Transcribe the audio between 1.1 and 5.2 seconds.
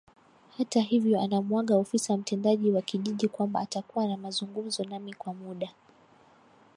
anamuaga ofisa mtendaji wa kijiji kwamba atakuwa na mazungumzo nami